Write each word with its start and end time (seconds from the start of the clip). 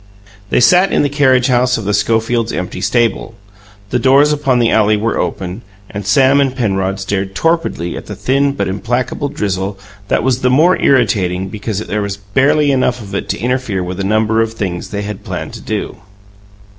They 0.49 0.59
sat 0.59 0.91
in 0.91 1.03
the 1.03 1.11
carriage 1.13 1.45
house 1.45 1.77
of 1.77 1.85
the 1.85 1.93
Schofields' 1.93 2.51
empty 2.51 2.81
stable; 2.81 3.35
the 3.91 3.99
doors 3.99 4.33
upon 4.33 4.57
the 4.57 4.71
alley 4.71 4.97
were 4.97 5.19
open, 5.19 5.61
and 5.91 6.07
Sam 6.07 6.41
and 6.41 6.55
Penrod 6.55 6.99
stared 6.99 7.35
torpidly 7.35 7.95
at 7.95 8.07
the 8.07 8.15
thin 8.15 8.53
but 8.53 8.67
implacable 8.67 9.29
drizzle 9.29 9.77
that 10.07 10.23
was 10.23 10.41
the 10.41 10.49
more 10.49 10.75
irritating 10.81 11.49
because 11.49 11.77
there 11.85 12.01
was 12.01 12.17
barely 12.17 12.71
enough 12.71 12.99
of 12.99 13.13
it 13.13 13.29
to 13.29 13.39
interfere 13.39 13.83
with 13.83 13.99
a 13.99 14.03
number 14.03 14.41
of 14.41 14.53
things 14.53 14.89
they 14.89 15.03
had 15.03 15.23
planned 15.23 15.53
to 15.53 15.61
do. 15.61 15.97